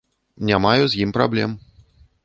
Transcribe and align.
Не 0.49 0.59
маю 0.65 0.87
з 0.95 1.05
ім 1.05 1.15
праблем. 1.19 1.55